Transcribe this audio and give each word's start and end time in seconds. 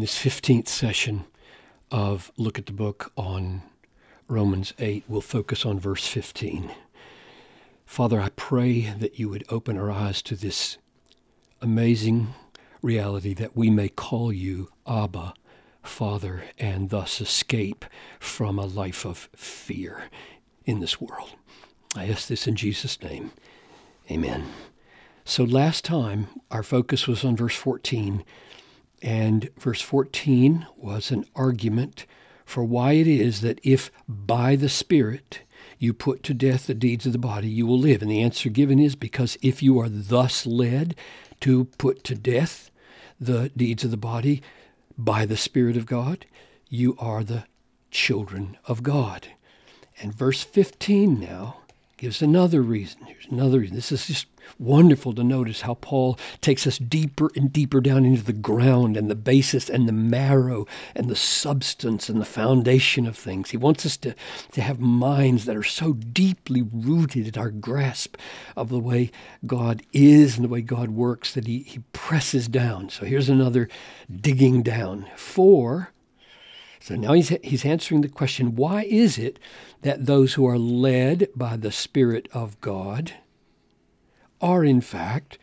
in 0.00 0.04
this 0.04 0.16
15th 0.16 0.66
session 0.66 1.26
of 1.90 2.32
Look 2.38 2.58
at 2.58 2.64
the 2.64 2.72
Book 2.72 3.12
on 3.18 3.60
Romans 4.28 4.72
8, 4.78 5.04
we'll 5.06 5.20
focus 5.20 5.66
on 5.66 5.78
verse 5.78 6.06
15. 6.06 6.70
Father, 7.84 8.18
I 8.18 8.30
pray 8.30 8.94
that 8.98 9.18
you 9.18 9.28
would 9.28 9.44
open 9.50 9.76
our 9.76 9.90
eyes 9.90 10.22
to 10.22 10.36
this 10.36 10.78
amazing 11.60 12.28
reality 12.80 13.34
that 13.34 13.54
we 13.54 13.68
may 13.68 13.90
call 13.90 14.32
you 14.32 14.70
Abba, 14.86 15.34
Father, 15.82 16.44
and 16.58 16.88
thus 16.88 17.20
escape 17.20 17.84
from 18.18 18.58
a 18.58 18.64
life 18.64 19.04
of 19.04 19.28
fear 19.36 20.04
in 20.64 20.80
this 20.80 20.98
world. 20.98 21.32
I 21.94 22.08
ask 22.08 22.26
this 22.26 22.46
in 22.46 22.56
Jesus' 22.56 23.02
name. 23.02 23.32
Amen. 24.10 24.46
So 25.26 25.44
last 25.44 25.84
time 25.84 26.28
our 26.50 26.62
focus 26.62 27.06
was 27.06 27.22
on 27.22 27.36
verse 27.36 27.54
14, 27.54 28.24
and 29.02 29.50
verse 29.58 29.80
14 29.80 30.66
was 30.76 31.10
an 31.10 31.24
argument 31.34 32.06
for 32.44 32.64
why 32.64 32.92
it 32.92 33.06
is 33.06 33.40
that 33.40 33.60
if 33.62 33.90
by 34.08 34.56
the 34.56 34.68
Spirit 34.68 35.42
you 35.78 35.94
put 35.94 36.22
to 36.24 36.34
death 36.34 36.66
the 36.66 36.74
deeds 36.74 37.06
of 37.06 37.12
the 37.12 37.18
body, 37.18 37.48
you 37.48 37.66
will 37.66 37.78
live. 37.78 38.02
And 38.02 38.10
the 38.10 38.22
answer 38.22 38.50
given 38.50 38.78
is 38.78 38.96
because 38.96 39.38
if 39.40 39.62
you 39.62 39.78
are 39.78 39.88
thus 39.88 40.46
led 40.46 40.94
to 41.40 41.66
put 41.78 42.04
to 42.04 42.14
death 42.14 42.70
the 43.18 43.50
deeds 43.56 43.84
of 43.84 43.90
the 43.90 43.96
body 43.96 44.42
by 44.98 45.24
the 45.24 45.36
Spirit 45.36 45.76
of 45.76 45.86
God, 45.86 46.26
you 46.68 46.96
are 46.98 47.24
the 47.24 47.44
children 47.90 48.58
of 48.66 48.82
God. 48.82 49.28
And 50.02 50.14
verse 50.14 50.42
15 50.42 51.20
now 51.20 51.59
gives 52.00 52.22
another 52.22 52.62
reason. 52.62 53.04
Here's 53.04 53.26
another 53.26 53.58
reason. 53.58 53.76
This 53.76 53.92
is 53.92 54.06
just 54.06 54.26
wonderful 54.58 55.12
to 55.12 55.22
notice 55.22 55.60
how 55.60 55.74
Paul 55.74 56.18
takes 56.40 56.66
us 56.66 56.78
deeper 56.78 57.30
and 57.36 57.52
deeper 57.52 57.82
down 57.82 58.06
into 58.06 58.22
the 58.22 58.32
ground 58.32 58.96
and 58.96 59.10
the 59.10 59.14
basis 59.14 59.68
and 59.68 59.86
the 59.86 59.92
marrow 59.92 60.66
and 60.94 61.08
the 61.10 61.14
substance 61.16 62.08
and 62.08 62.18
the 62.18 62.24
foundation 62.24 63.06
of 63.06 63.18
things. 63.18 63.50
He 63.50 63.58
wants 63.58 63.84
us 63.84 63.98
to, 63.98 64.14
to 64.52 64.62
have 64.62 64.80
minds 64.80 65.44
that 65.44 65.56
are 65.56 65.62
so 65.62 65.92
deeply 65.92 66.62
rooted 66.62 67.28
in 67.28 67.38
our 67.38 67.50
grasp 67.50 68.16
of 68.56 68.70
the 68.70 68.80
way 68.80 69.10
God 69.46 69.82
is 69.92 70.36
and 70.36 70.44
the 70.44 70.48
way 70.48 70.62
God 70.62 70.88
works 70.88 71.34
that 71.34 71.46
he, 71.46 71.58
he 71.58 71.80
presses 71.92 72.48
down. 72.48 72.88
So 72.88 73.04
here's 73.04 73.28
another 73.28 73.68
digging 74.10 74.62
down. 74.62 75.06
For, 75.16 75.92
so 76.80 76.96
now 76.96 77.12
he's, 77.12 77.28
he's 77.42 77.64
answering 77.64 78.00
the 78.00 78.08
question 78.08 78.56
why 78.56 78.84
is 78.84 79.18
it 79.18 79.38
that 79.82 80.06
those 80.06 80.34
who 80.34 80.46
are 80.46 80.58
led 80.58 81.28
by 81.36 81.56
the 81.56 81.72
Spirit 81.72 82.28
of 82.32 82.60
God, 82.60 83.12
are 84.40 84.64
in 84.64 84.80
fact 84.80 85.38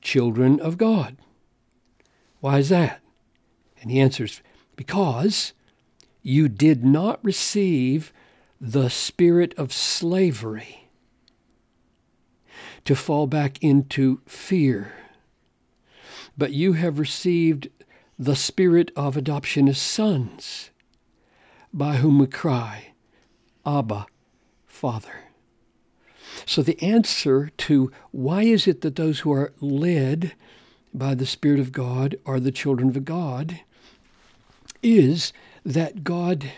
children 0.00 0.60
of 0.60 0.78
God. 0.78 1.16
Why 2.40 2.58
is 2.58 2.68
that? 2.70 3.00
And 3.80 3.90
he 3.90 4.00
answers, 4.00 4.42
Because 4.76 5.52
you 6.22 6.48
did 6.48 6.84
not 6.84 7.22
receive 7.24 8.12
the 8.60 8.88
spirit 8.88 9.54
of 9.58 9.72
slavery 9.72 10.88
to 12.84 12.94
fall 12.94 13.26
back 13.26 13.62
into 13.62 14.20
fear, 14.26 14.92
but 16.36 16.52
you 16.52 16.74
have 16.74 16.98
received 16.98 17.68
the 18.18 18.36
spirit 18.36 18.90
of 18.96 19.16
adoption 19.16 19.68
as 19.68 19.78
sons, 19.78 20.70
by 21.72 21.96
whom 21.96 22.18
we 22.18 22.26
cry, 22.26 22.92
Abba, 23.66 24.06
Father. 24.66 25.24
So 26.46 26.62
the 26.62 26.80
answer 26.82 27.50
to 27.58 27.90
why 28.10 28.42
is 28.42 28.66
it 28.66 28.80
that 28.82 28.96
those 28.96 29.20
who 29.20 29.32
are 29.32 29.52
led 29.60 30.32
by 30.92 31.14
the 31.14 31.26
Spirit 31.26 31.60
of 31.60 31.72
God 31.72 32.16
are 32.24 32.38
the 32.38 32.52
children 32.52 32.88
of 32.88 33.04
God 33.04 33.60
is 34.82 35.32
that 35.64 36.04
God 36.04 36.50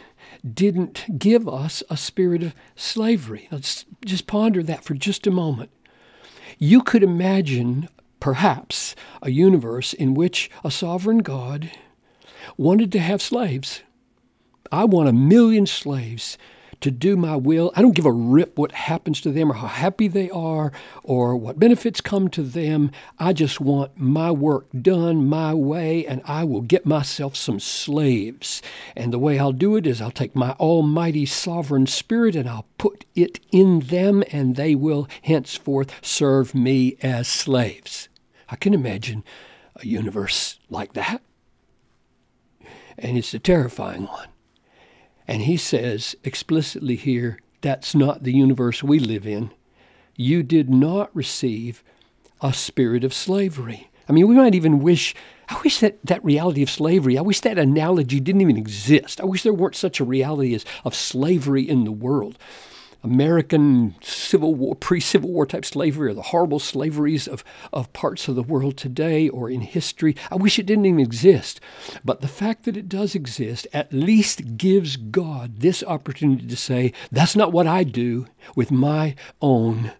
didn't 0.54 1.18
give 1.18 1.48
us 1.48 1.82
a 1.88 1.96
spirit 1.96 2.42
of 2.42 2.54
slavery. 2.74 3.48
Let's 3.50 3.84
just 4.04 4.26
ponder 4.26 4.62
that 4.62 4.84
for 4.84 4.94
just 4.94 5.26
a 5.26 5.30
moment. 5.30 5.70
You 6.58 6.82
could 6.82 7.02
imagine, 7.02 7.88
perhaps, 8.20 8.94
a 9.22 9.30
universe 9.30 9.92
in 9.92 10.14
which 10.14 10.50
a 10.64 10.70
sovereign 10.70 11.18
God 11.18 11.70
wanted 12.56 12.92
to 12.92 12.98
have 12.98 13.20
slaves. 13.22 13.82
I 14.72 14.84
want 14.84 15.08
a 15.08 15.12
million 15.12 15.66
slaves 15.66 16.38
to 16.80 16.90
do 16.90 17.16
my 17.16 17.36
will. 17.36 17.72
I 17.74 17.82
don't 17.82 17.94
give 17.94 18.06
a 18.06 18.12
rip 18.12 18.58
what 18.58 18.72
happens 18.72 19.20
to 19.22 19.30
them 19.30 19.50
or 19.50 19.54
how 19.54 19.66
happy 19.66 20.08
they 20.08 20.30
are 20.30 20.72
or 21.02 21.36
what 21.36 21.58
benefits 21.58 22.00
come 22.00 22.28
to 22.30 22.42
them. 22.42 22.90
I 23.18 23.32
just 23.32 23.60
want 23.60 23.98
my 23.98 24.30
work 24.30 24.66
done 24.80 25.28
my 25.28 25.54
way, 25.54 26.06
and 26.06 26.22
I 26.24 26.44
will 26.44 26.60
get 26.60 26.86
myself 26.86 27.36
some 27.36 27.60
slaves. 27.60 28.62
And 28.94 29.12
the 29.12 29.18
way 29.18 29.38
I'll 29.38 29.52
do 29.52 29.76
it 29.76 29.86
is 29.86 30.00
I'll 30.00 30.10
take 30.10 30.34
my 30.34 30.52
almighty 30.52 31.26
sovereign 31.26 31.86
spirit 31.86 32.36
and 32.36 32.48
I'll 32.48 32.66
put 32.78 33.04
it 33.14 33.40
in 33.50 33.80
them, 33.80 34.22
and 34.30 34.56
they 34.56 34.74
will 34.74 35.08
henceforth 35.22 35.92
serve 36.02 36.54
me 36.54 36.96
as 37.02 37.28
slaves. 37.28 38.08
I 38.48 38.56
can 38.56 38.74
imagine 38.74 39.24
a 39.76 39.86
universe 39.86 40.58
like 40.70 40.92
that. 40.92 41.22
And 42.98 43.18
it's 43.18 43.34
a 43.34 43.38
terrifying 43.38 44.04
one. 44.06 44.28
And 45.28 45.42
he 45.42 45.56
says 45.56 46.14
explicitly 46.24 46.96
here 46.96 47.40
that's 47.60 47.94
not 47.94 48.22
the 48.22 48.32
universe 48.32 48.82
we 48.82 48.98
live 48.98 49.26
in. 49.26 49.50
You 50.14 50.42
did 50.42 50.70
not 50.70 51.14
receive 51.14 51.82
a 52.40 52.52
spirit 52.52 53.02
of 53.04 53.12
slavery. 53.12 53.90
I 54.08 54.12
mean, 54.12 54.28
we 54.28 54.36
might 54.36 54.54
even 54.54 54.80
wish, 54.80 55.14
I 55.48 55.60
wish 55.64 55.80
that 55.80 55.98
that 56.04 56.24
reality 56.24 56.62
of 56.62 56.70
slavery, 56.70 57.18
I 57.18 57.22
wish 57.22 57.40
that 57.40 57.58
analogy 57.58 58.20
didn't 58.20 58.40
even 58.40 58.56
exist. 58.56 59.20
I 59.20 59.24
wish 59.24 59.42
there 59.42 59.52
weren't 59.52 59.74
such 59.74 59.98
a 59.98 60.04
reality 60.04 60.54
as 60.54 60.64
of 60.84 60.94
slavery 60.94 61.68
in 61.68 61.84
the 61.84 61.92
world. 61.92 62.38
American 63.06 63.94
Civil 64.02 64.56
War, 64.56 64.74
pre 64.74 64.98
Civil 64.98 65.30
War 65.30 65.46
type 65.46 65.64
slavery, 65.64 66.10
or 66.10 66.14
the 66.14 66.22
horrible 66.22 66.58
slaveries 66.58 67.28
of, 67.28 67.44
of 67.72 67.92
parts 67.92 68.26
of 68.26 68.34
the 68.34 68.42
world 68.42 68.76
today 68.76 69.28
or 69.28 69.48
in 69.48 69.60
history. 69.60 70.16
I 70.28 70.34
wish 70.34 70.58
it 70.58 70.66
didn't 70.66 70.86
even 70.86 70.98
exist. 70.98 71.60
But 72.04 72.20
the 72.20 72.28
fact 72.28 72.64
that 72.64 72.76
it 72.76 72.88
does 72.88 73.14
exist 73.14 73.68
at 73.72 73.92
least 73.92 74.56
gives 74.56 74.96
God 74.96 75.60
this 75.60 75.84
opportunity 75.84 76.48
to 76.48 76.56
say, 76.56 76.92
that's 77.12 77.36
not 77.36 77.52
what 77.52 77.68
I 77.68 77.84
do 77.84 78.26
with 78.56 78.72
my 78.72 79.14
own. 79.40 79.92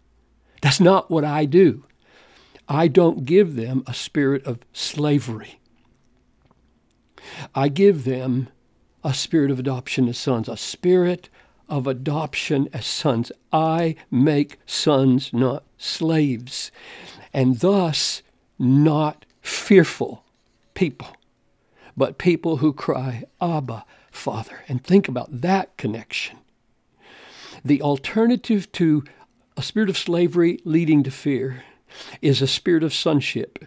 That's 0.61 0.81
not 0.81 1.09
what 1.09 1.25
I 1.25 1.45
do. 1.45 1.85
I 2.69 2.89
don't 2.89 3.25
give 3.25 3.55
them 3.55 3.85
a 3.87 3.95
spirit 3.95 4.45
of 4.45 4.59
slavery. 4.73 5.61
I 7.55 7.69
give 7.69 8.03
them 8.03 8.49
a 9.05 9.15
spirit 9.15 9.53
of 9.53 9.61
adoption 9.61 10.09
as 10.09 10.19
sons, 10.19 10.49
a 10.49 10.57
spirit 10.57 11.29
of 11.69 11.87
adoption 11.87 12.69
as 12.73 12.87
sons. 12.87 13.33
I 13.53 13.97
make 14.11 14.59
sons, 14.67 15.33
not 15.33 15.65
slaves, 15.79 16.71
and 17.33 17.61
thus 17.61 18.23
not 18.59 19.27
fearful 19.41 20.25
people, 20.75 21.17
but 21.97 22.19
people 22.19 22.59
who 22.59 22.73
cry, 22.73 23.25
Abba, 23.41 23.85
Father. 24.11 24.65
And 24.69 24.83
think 24.83 25.09
about 25.09 25.41
that 25.43 25.77
connection. 25.77 26.39
The 27.65 27.83
alternative 27.83 28.71
to 28.73 29.05
a 29.57 29.63
spirit 29.63 29.89
of 29.89 29.99
slavery 29.99 30.61
leading 30.65 31.03
to 31.03 31.11
fear 31.11 31.65
is 32.21 32.43
a 32.43 32.47
spirit 32.47 32.83
of 32.83 32.95
sonship 32.95 33.65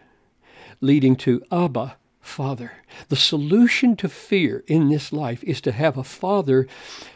leading 0.81 1.15
to 1.17 1.41
Abba, 1.51 1.97
Father. 2.29 2.71
The 3.09 3.15
solution 3.15 3.95
to 3.97 4.07
fear 4.07 4.63
in 4.67 4.89
this 4.89 5.11
life 5.11 5.43
is 5.43 5.59
to 5.61 5.71
have 5.71 5.97
a 5.97 6.03
Father 6.03 6.67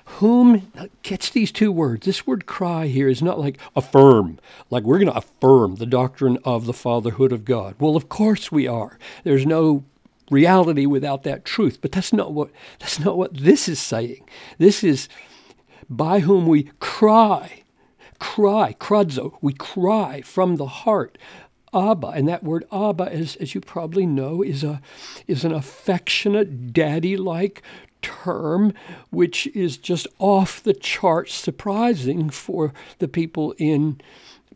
whom, 0.06 0.72
catch 1.04 1.32
these 1.32 1.52
two 1.52 1.72
words. 1.72 2.06
This 2.06 2.28
word 2.28 2.46
cry 2.46 2.88
here 2.88 3.08
is 3.08 3.22
not 3.22 3.40
like 3.40 3.58
affirm, 3.76 4.40
like 4.70 4.84
we're 4.84 5.00
going 5.00 5.12
to 5.12 5.18
affirm 5.18 5.76
the 5.76 5.86
doctrine 5.86 6.38
of 6.44 6.66
the 6.66 6.74
fatherhood 6.74 7.32
of 7.32 7.46
God. 7.46 7.76
Well, 7.80 7.96
of 7.96 8.10
course 8.10 8.52
we 8.52 8.68
are. 8.68 8.98
There's 9.24 9.46
no 9.46 9.86
reality 10.30 10.86
without 10.86 11.24
that 11.24 11.46
truth, 11.46 11.80
but 11.82 11.92
that's 11.92 12.12
not 12.12 12.34
what, 12.34 12.50
that's 12.80 13.00
not 13.00 13.18
what 13.18 13.38
this 13.38 13.70
is 13.70 13.80
saying. 13.80 14.28
This 14.58 14.84
is 14.84 15.08
by 15.90 16.20
whom 16.20 16.48
we 16.48 16.72
cry, 16.80 17.64
cry, 18.20 18.76
krazo, 18.80 19.38
we 19.42 19.54
cry 19.54 20.22
from 20.22 20.56
the 20.56 20.68
heart 20.68 21.18
Abba, 21.74 22.08
and 22.10 22.28
that 22.28 22.44
word 22.44 22.66
Abba, 22.72 23.12
as, 23.12 23.36
as 23.38 23.56
you 23.56 23.62
probably 23.62 24.06
know, 24.06 24.42
is 24.42 24.64
a 24.64 24.82
is 25.28 25.44
an 25.44 25.52
affectionate, 25.52 26.74
daddy-like 26.74 27.62
term, 28.02 28.74
which 29.10 29.48
is 29.48 29.78
just 29.78 30.08
off 30.20 30.62
the 30.62 30.74
charts 30.74 31.34
surprising 31.34 32.30
for 32.30 32.74
the 33.00 33.08
people 33.08 33.54
in 33.58 34.00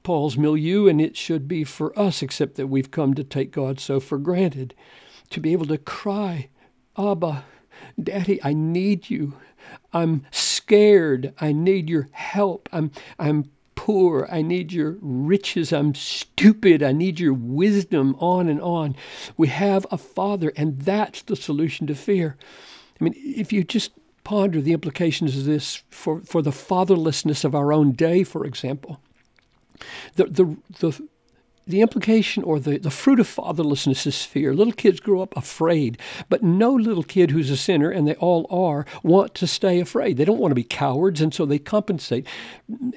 Paul's 0.03 0.37
milieu, 0.37 0.87
and 0.87 1.01
it 1.01 1.17
should 1.17 1.47
be 1.47 1.63
for 1.63 1.97
us, 1.97 2.21
except 2.21 2.55
that 2.55 2.67
we've 2.67 2.91
come 2.91 3.13
to 3.13 3.23
take 3.23 3.51
God 3.51 3.79
so 3.79 3.99
for 3.99 4.17
granted. 4.17 4.73
To 5.31 5.41
be 5.41 5.51
able 5.51 5.65
to 5.65 5.77
cry, 5.77 6.49
Abba, 6.97 7.43
Daddy, 8.01 8.41
I 8.43 8.53
need 8.53 9.09
you. 9.09 9.33
I'm 9.91 10.25
scared. 10.31 11.33
I 11.39 11.51
need 11.51 11.89
your 11.89 12.07
help. 12.11 12.69
I'm, 12.71 12.91
I'm 13.19 13.49
poor. 13.87 14.27
I 14.29 14.41
need 14.41 14.73
your 14.73 14.97
riches. 14.99 15.71
I'm 15.71 15.95
stupid. 15.95 16.83
I 16.83 16.91
need 16.91 17.21
your 17.21 17.31
wisdom, 17.31 18.17
on 18.19 18.49
and 18.49 18.59
on. 18.59 18.97
We 19.37 19.47
have 19.47 19.87
a 19.89 19.97
father, 19.97 20.51
and 20.57 20.81
that's 20.81 21.21
the 21.21 21.37
solution 21.37 21.87
to 21.87 21.95
fear. 21.95 22.35
I 22.99 23.03
mean, 23.05 23.13
if 23.15 23.53
you 23.53 23.63
just 23.63 23.93
ponder 24.25 24.59
the 24.59 24.73
implications 24.73 25.37
of 25.37 25.45
this 25.45 25.83
for, 25.89 26.19
for 26.19 26.41
the 26.41 26.51
fatherlessness 26.51 27.45
of 27.45 27.55
our 27.55 27.71
own 27.71 27.93
day, 27.93 28.25
for 28.25 28.45
example, 28.45 28.99
the, 30.15 30.25
the, 30.25 30.57
the 30.79 31.07
the 31.67 31.81
implication 31.81 32.43
or 32.43 32.59
the, 32.59 32.77
the 32.77 32.89
fruit 32.89 33.19
of 33.19 33.27
fatherlessness 33.27 34.07
is 34.07 34.23
fear. 34.23 34.53
Little 34.53 34.73
kids 34.73 34.99
grow 34.99 35.21
up 35.21 35.35
afraid, 35.35 35.97
but 36.29 36.43
no 36.43 36.71
little 36.71 37.03
kid 37.03 37.31
who's 37.31 37.49
a 37.49 37.57
sinner, 37.57 37.89
and 37.89 38.07
they 38.07 38.15
all 38.15 38.47
are, 38.49 38.85
want 39.03 39.33
to 39.35 39.47
stay 39.47 39.79
afraid. 39.79 40.17
They 40.17 40.25
don't 40.25 40.39
want 40.39 40.51
to 40.51 40.55
be 40.55 40.63
cowards, 40.63 41.21
and 41.21 41.33
so 41.33 41.45
they 41.45 41.59
compensate. 41.59 42.25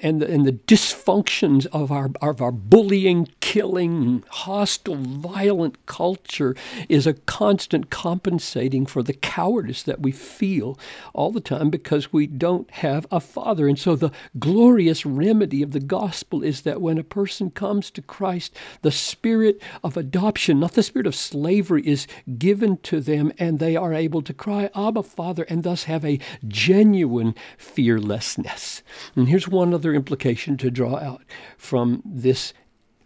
And 0.03 0.21
the, 0.23 0.31
and 0.31 0.47
the 0.47 0.53
dysfunctions 0.53 1.67
of 1.67 1.91
our, 1.91 2.11
of 2.21 2.41
our 2.41 2.53
bullying, 2.53 3.29
killing, 3.41 4.25
hostile, 4.29 4.97
violent 4.97 5.85
culture 5.87 6.55
is 6.89 7.07
a 7.07 7.15
constant 7.15 7.91
compensating 7.91 8.87
for 8.87 9.03
the 9.03 9.13
cowardice 9.13 9.83
that 9.83 10.01
we 10.01 10.13
feel 10.13 10.79
all 11.13 11.31
the 11.33 11.41
time 11.41 11.71
because 11.71 12.13
we 12.13 12.27
don't 12.27 12.71
have 12.71 13.07
a 13.11 13.21
father. 13.21 13.67
And 13.69 13.79
so 13.79 13.97
the 13.97 14.13
glorious 14.39 15.05
remedy 15.05 15.63
of 15.63 15.73
the 15.73 15.81
gospel 15.81 16.43
is 16.43 16.63
that 16.63 16.81
when 16.81 16.99
a 16.99 17.05
person 17.05 17.51
comes 17.51 17.91
to 17.91 18.03
Christ, 18.03 18.57
the 18.83 18.91
spirit 18.91 19.61
of 19.83 19.97
adoption, 19.97 20.61
not 20.61 20.73
the 20.73 20.83
spirit 20.83 21.07
of 21.07 21.15
slavery, 21.15 21.87
is 21.87 22.07
given 22.39 22.77
to 22.79 23.01
them, 23.01 23.33
and 23.39 23.59
they 23.59 23.77
are 23.77 23.95
able 23.95 24.23
to 24.23 24.35
cry, 24.35 24.71
Abba, 24.75 25.03
Father, 25.03 25.45
and 25.45 25.63
thus 25.63 25.85
have 25.85 26.05
a 26.05 26.21
genuine 26.47 27.35
fearlessness. 27.59 28.83
And 29.17 29.29
here's 29.29 29.49
one 29.49 29.75
other 29.75 29.95
implication 29.95 30.57
to 30.59 30.71
draw 30.71 30.97
out 30.97 31.23
from 31.57 32.03
this 32.05 32.53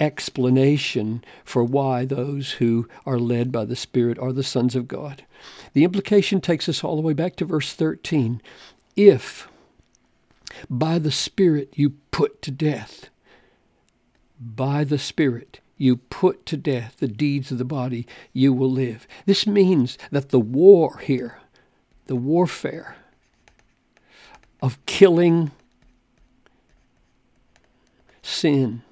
explanation 0.01 1.25
for 1.45 1.63
why 1.63 2.05
those 2.05 2.53
who 2.53 2.89
are 3.07 3.19
led 3.19 3.53
by 3.53 3.65
the 3.65 3.77
Spirit 3.77 4.19
are 4.19 4.33
the 4.33 4.43
sons 4.43 4.75
of 4.75 4.89
God. 4.89 5.25
The 5.73 5.85
implication 5.85 6.41
takes 6.41 6.69
us 6.69 6.83
all 6.83 6.97
the 6.97 7.03
way 7.03 7.13
back 7.13 7.37
to 7.37 7.45
verse 7.45 7.73
13. 7.73 8.43
If 8.97 9.49
by 10.69 10.99
the 10.99 11.11
Spirit 11.11 11.71
you 11.75 11.91
put 12.11 12.43
to 12.43 12.51
death 12.51 13.09
by 14.39 14.85
the 14.85 14.99
Spirit 14.99 15.61
you 15.77 15.97
put 15.97 16.47
to 16.47 16.57
death 16.57 16.97
the 16.99 17.09
deeds 17.09 17.51
of 17.51 17.59
the 17.59 17.65
body, 17.65 18.07
you 18.33 18.53
will 18.53 18.71
live. 18.71 19.07
This 19.27 19.47
means 19.47 19.99
that 20.11 20.31
the 20.31 20.41
war 20.41 20.99
here, 20.99 21.41
the 22.07 22.17
warfare 22.17 22.97
of 24.63 24.85
killing 24.87 25.51
sin, 28.23 28.83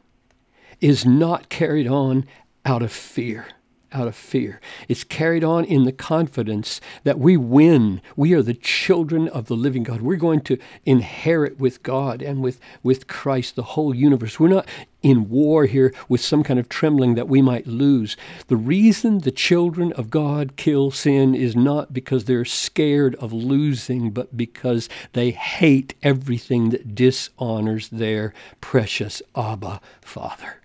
is 0.81 1.07
not 1.07 1.49
carried 1.49 1.87
on 1.87 2.27
out 2.65 2.83
of 2.83 2.93
fear 2.93 3.47
out 3.93 4.09
of 4.09 4.15
fear. 4.15 4.61
It's 4.89 5.05
carried 5.05 5.45
on 5.45 5.65
in 5.65 5.85
the 5.85 5.93
confidence 5.93 6.81
that 7.05 7.19
we 7.19 7.37
win. 7.37 8.01
We 8.17 8.33
are 8.35 8.43
the 8.43 8.55
children 8.55 9.29
of 9.29 9.47
the 9.47 9.57
living 9.57 9.83
God. 9.83 10.01
We're 10.01 10.17
going 10.17 10.43
to 10.43 10.59
inherit 10.85 11.59
with 11.59 11.83
God 11.83 12.23
and 12.23 12.43
with, 12.43 12.61
with 12.83 13.07
Christ 13.07 13.57
the 13.57 13.63
whole 13.63 13.95
universe. 13.95 14.39
We're 14.41 14.49
not 14.49 14.69
in 15.03 15.29
war 15.29 15.67
here 15.67 15.93
with 16.09 16.21
some 16.21 16.43
kind 16.43 16.59
of 16.59 16.69
trembling 16.69 17.15
that 17.15 17.29
we 17.29 17.43
might 17.43 17.67
lose. 17.67 18.17
The 18.47 18.57
reason 18.57 19.19
the 19.19 19.31
children 19.31 19.93
of 19.93 20.11
God 20.11 20.57
kill 20.57 20.91
sin 20.91 21.35
is 21.35 21.57
not 21.57 21.93
because 21.93 22.25
they're 22.25 22.45
scared 22.45 23.15
of 23.17 23.33
losing, 23.33 24.11
but 24.11 24.37
because 24.37 24.89
they 25.13 25.33
hate 25.33 25.95
everything 26.03 26.71
that 26.71 26.95
dishonors 26.95 27.89
their 27.89 28.33
precious 28.61 29.23
Abba 29.35 29.81
Father. 30.01 30.62